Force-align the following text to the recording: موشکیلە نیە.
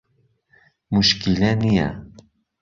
موشکیلە 0.91 1.51
نیە. 1.61 1.89